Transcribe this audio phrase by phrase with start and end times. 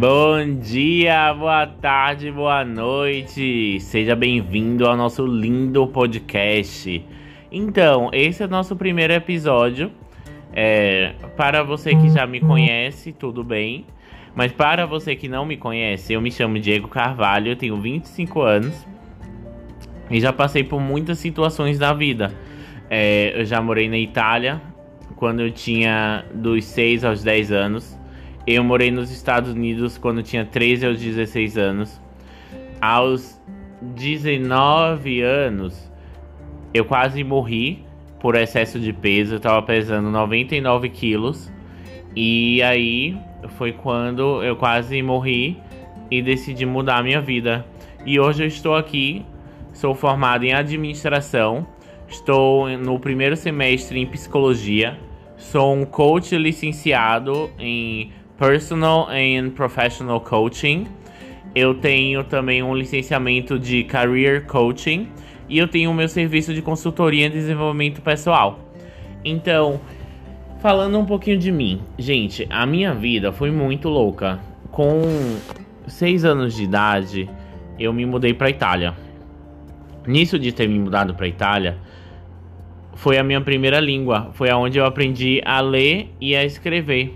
[0.00, 3.80] Bom dia, boa tarde, boa noite.
[3.80, 7.04] Seja bem-vindo ao nosso lindo podcast.
[7.50, 9.90] Então, esse é o nosso primeiro episódio.
[10.52, 13.86] É, para você que já me conhece, tudo bem.
[14.36, 18.40] Mas para você que não me conhece, eu me chamo Diego Carvalho, eu tenho 25
[18.40, 18.86] anos
[20.08, 22.32] e já passei por muitas situações da vida.
[22.88, 24.62] É, eu já morei na Itália
[25.16, 27.97] quando eu tinha dos 6 aos 10 anos.
[28.50, 32.00] Eu morei nos Estados Unidos quando tinha 13 aos 16 anos.
[32.80, 33.38] Aos
[33.82, 35.92] 19 anos,
[36.72, 37.84] eu quase morri
[38.18, 39.34] por excesso de peso.
[39.34, 41.52] Eu tava pesando 99 quilos.
[42.16, 43.18] E aí
[43.58, 45.58] foi quando eu quase morri
[46.10, 47.66] e decidi mudar a minha vida.
[48.06, 49.26] E hoje eu estou aqui,
[49.74, 51.66] sou formado em administração,
[52.08, 54.98] estou no primeiro semestre em psicologia,
[55.36, 60.86] sou um coach licenciado em personal and professional coaching.
[61.54, 65.08] Eu tenho também um licenciamento de career coaching
[65.48, 68.60] e eu tenho o meu serviço de consultoria em desenvolvimento pessoal.
[69.24, 69.80] Então,
[70.60, 74.40] Falando um pouquinho de mim, gente, a minha vida foi muito louca.
[74.72, 75.02] Com
[75.86, 77.30] seis anos de idade,
[77.78, 78.92] eu me mudei para Itália.
[80.04, 81.78] Nisso de ter me mudado para Itália,
[82.94, 87.14] foi a minha primeira língua, foi aonde eu aprendi a ler e a escrever.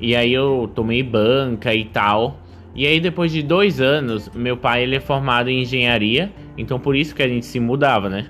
[0.00, 2.38] E aí eu tomei banca e tal.
[2.74, 6.94] E aí depois de dois anos, meu pai ele é formado em engenharia, então por
[6.94, 8.28] isso que a gente se mudava, né?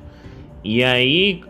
[0.64, 1.42] E aí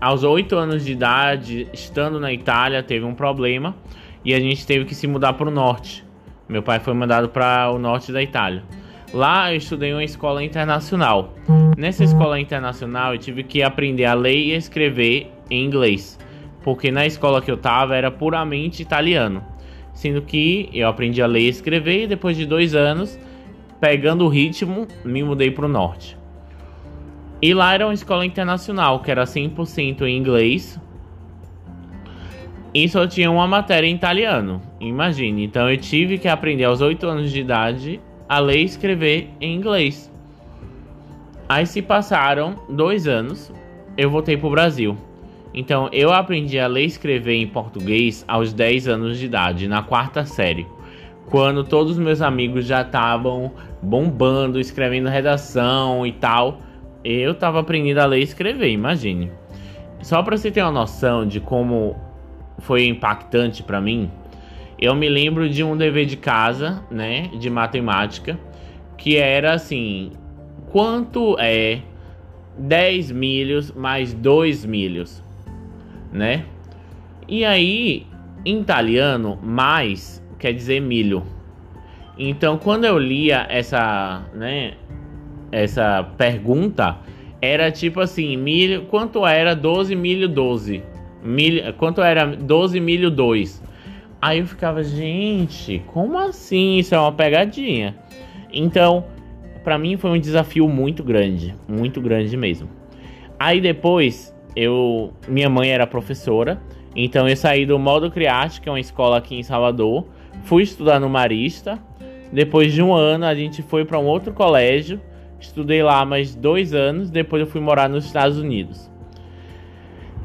[0.00, 3.76] aos 8 anos de idade, estando na Itália, teve um problema
[4.24, 6.04] e a gente teve que se mudar para o norte.
[6.48, 8.62] Meu pai foi mandado para o norte da Itália.
[9.12, 11.34] Lá eu estudei em uma escola internacional.
[11.76, 16.18] Nessa escola internacional eu tive que aprender a ler e escrever em inglês,
[16.62, 19.42] porque na escola que eu estava era puramente italiano.
[19.92, 23.18] Sendo que eu aprendi a ler e escrever e depois de dois anos,
[23.80, 26.16] pegando o ritmo, me mudei para o norte.
[27.42, 30.78] E lá era uma escola internacional, que era 100% em inglês.
[32.72, 34.60] E só tinha uma matéria em italiano.
[34.78, 35.44] Imagine.
[35.44, 39.56] Então eu tive que aprender aos 8 anos de idade a ler e escrever em
[39.56, 40.10] inglês.
[41.48, 43.52] Aí se passaram dois anos,
[43.96, 44.96] eu voltei para o Brasil.
[45.52, 49.82] Então eu aprendi a ler e escrever em português aos 10 anos de idade, na
[49.82, 50.66] quarta série.
[51.26, 53.52] Quando todos os meus amigos já estavam
[53.82, 56.58] bombando, escrevendo redação e tal.
[57.02, 59.30] Eu tava aprendendo a ler e escrever, imagine.
[60.02, 61.96] Só para você ter uma noção de como
[62.58, 64.10] foi impactante para mim,
[64.78, 68.38] eu me lembro de um dever de casa, né, de matemática,
[68.96, 70.12] que era assim:
[70.70, 71.80] quanto é
[72.58, 75.22] 10 milhos mais 2 milhos,
[76.12, 76.44] né?
[77.28, 78.06] E aí,
[78.44, 81.22] em italiano, mais quer dizer milho.
[82.18, 84.74] Então, quando eu lia essa, né,
[85.52, 86.98] essa pergunta
[87.40, 90.82] era tipo assim, milho, quanto era 12 milho 12?
[91.22, 93.62] Milho, quanto era 12 milho 2?
[94.20, 96.78] Aí eu ficava, gente, como assim?
[96.78, 97.96] Isso é uma pegadinha.
[98.52, 99.06] Então,
[99.64, 102.68] para mim foi um desafio muito grande, muito grande mesmo.
[103.38, 106.60] Aí depois, eu, minha mãe era professora,
[106.94, 110.06] então eu saí do Modo Criarte, que é uma escola aqui em Salvador,
[110.44, 111.78] fui estudar no Marista.
[112.32, 115.00] Depois de um ano, a gente foi para um outro colégio
[115.40, 118.90] Estudei lá mais dois anos, depois eu fui morar nos Estados Unidos.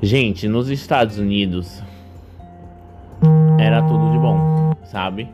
[0.01, 1.81] Gente, nos Estados Unidos
[3.57, 5.29] era tudo de bom, sabe?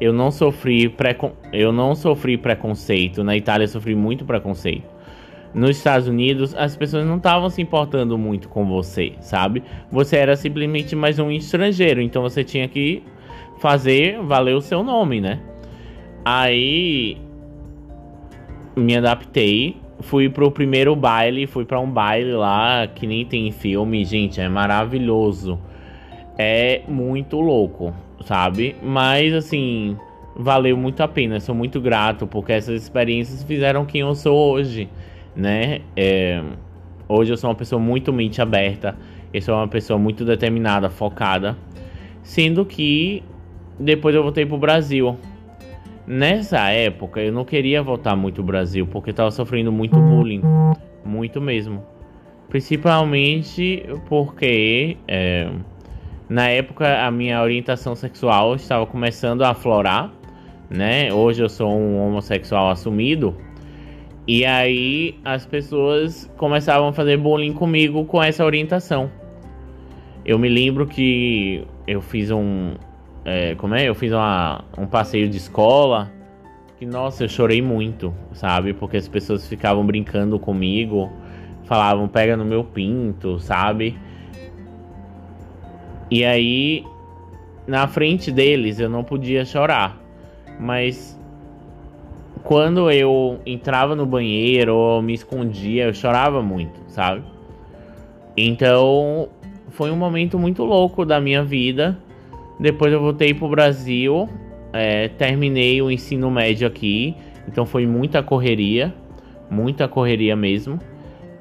[0.00, 1.32] Eu não sofri precon...
[1.52, 3.22] eu não sofri preconceito.
[3.22, 4.88] Na Itália eu sofri muito preconceito.
[5.56, 9.62] Nos Estados Unidos as pessoas não estavam se importando muito com você, sabe?
[9.90, 13.02] Você era simplesmente mais um estrangeiro, então você tinha que
[13.58, 15.40] fazer valer o seu nome, né?
[16.22, 17.16] Aí
[18.76, 19.76] me adaptei.
[20.00, 24.50] Fui pro primeiro baile, fui para um baile lá que nem tem filme, gente, é
[24.50, 25.58] maravilhoso.
[26.36, 27.94] É muito louco,
[28.26, 28.76] sabe?
[28.82, 29.96] Mas assim,
[30.36, 31.40] valeu muito a pena.
[31.40, 34.86] Sou muito grato porque essas experiências fizeram quem eu sou hoje,
[35.36, 35.82] né?
[35.94, 36.42] É,
[37.08, 38.96] hoje eu sou uma pessoa muito mente aberta.
[39.32, 41.56] Eu sou uma pessoa muito determinada, focada.
[42.22, 43.22] Sendo que
[43.78, 45.16] depois eu voltei pro Brasil.
[46.06, 50.40] Nessa época eu não queria voltar muito ao Brasil porque estava sofrendo muito bullying,
[51.04, 51.84] muito mesmo.
[52.48, 55.50] Principalmente porque é,
[56.28, 60.12] na época a minha orientação sexual estava começando a aflorar,
[60.70, 61.12] né?
[61.12, 63.34] Hoje eu sou um homossexual assumido.
[64.26, 69.10] E aí as pessoas começavam a fazer bullying comigo com essa orientação.
[70.24, 72.74] Eu me lembro que eu fiz um,
[73.24, 73.88] É, como é?
[73.88, 76.12] Eu fiz uma, um passeio de escola.
[76.78, 78.72] Que, nossa, eu chorei muito, sabe?
[78.72, 81.10] Porque as pessoas ficavam brincando comigo.
[81.64, 83.98] Falavam, pega no meu pinto, sabe?
[86.08, 86.84] E aí,
[87.66, 89.98] na frente deles, eu não podia chorar.
[90.60, 91.18] Mas
[92.46, 97.24] quando eu entrava no banheiro ou me escondia, eu chorava muito, sabe?
[98.36, 99.28] Então,
[99.70, 101.98] foi um momento muito louco da minha vida.
[102.60, 104.28] Depois eu voltei pro Brasil,
[104.72, 107.16] é, terminei o ensino médio aqui,
[107.48, 108.94] então foi muita correria,
[109.50, 110.78] muita correria mesmo.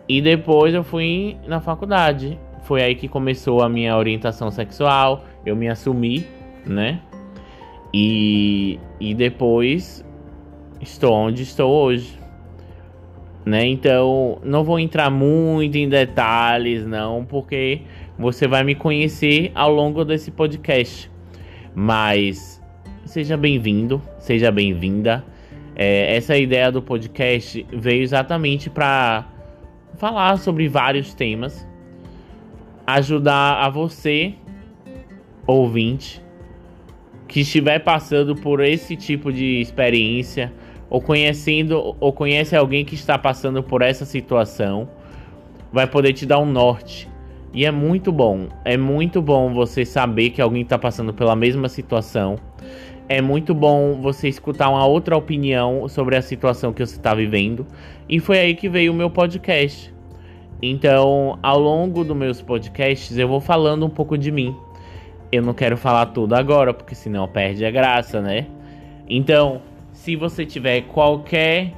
[0.09, 2.39] E depois eu fui na faculdade.
[2.63, 6.25] Foi aí que começou a minha orientação sexual, eu me assumi,
[6.65, 6.99] né?
[7.93, 10.04] E, e depois
[10.85, 12.19] estou onde estou hoje.
[13.45, 13.67] Né?
[13.67, 17.81] Então, não vou entrar muito em detalhes, não, porque
[18.17, 21.11] você vai me conhecer ao longo desse podcast.
[21.73, 22.61] Mas
[23.05, 25.23] seja bem-vindo, seja bem-vinda.
[25.75, 29.27] É, essa ideia do podcast veio exatamente para
[29.97, 31.67] falar sobre vários temas,
[32.87, 34.33] ajudar a você,
[35.45, 36.21] ouvinte,
[37.27, 40.51] que estiver passando por esse tipo de experiência
[40.89, 44.87] ou conhecendo ou conhece alguém que está passando por essa situação,
[45.71, 47.09] vai poder te dar um norte.
[47.53, 51.69] E é muito bom, é muito bom você saber que alguém está passando pela mesma
[51.69, 52.37] situação.
[53.07, 57.65] É muito bom você escutar uma outra opinião sobre a situação que você está vivendo.
[58.09, 59.93] E foi aí que veio o meu podcast.
[60.61, 64.55] Então, ao longo dos meus podcasts, eu vou falando um pouco de mim.
[65.31, 68.47] Eu não quero falar tudo agora, porque senão perde a graça, né?
[69.07, 69.61] Então,
[70.05, 71.73] se você tiver qualquer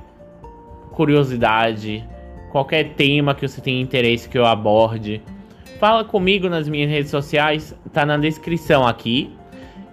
[0.91, 2.05] curiosidade,
[2.51, 5.21] qualquer tema que você tenha interesse que eu aborde,
[5.79, 9.31] fala comigo nas minhas redes sociais, tá na descrição aqui.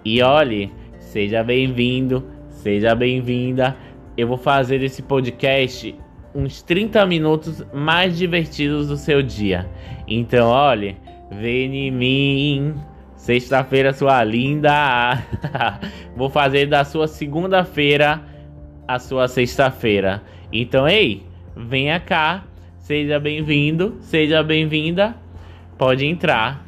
[0.03, 3.73] E olhe, seja bem-vindo, seja bem-vinda.
[4.17, 5.95] Eu vou fazer esse podcast
[6.35, 9.65] uns 30 minutos mais divertidos do seu dia.
[10.05, 10.97] Então, olhe,
[11.31, 12.75] vem em mim.
[13.15, 15.23] Sexta-feira, sua linda.
[16.15, 18.21] Vou fazer da sua segunda-feira
[18.87, 20.21] a sua sexta-feira.
[20.51, 21.23] Então, ei,
[21.55, 22.43] venha cá.
[22.79, 25.15] Seja bem-vindo, seja bem-vinda.
[25.77, 26.64] Pode entrar.